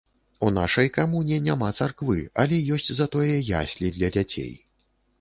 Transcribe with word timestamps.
У 0.45 0.47
нашай 0.53 0.89
камуне 0.95 1.37
няма 1.49 1.69
царквы, 1.79 2.17
але 2.45 2.61
ёсць 2.79 2.91
затое 3.03 3.33
яслі 3.63 3.97
для 4.01 4.15
дзяцей. 4.19 4.53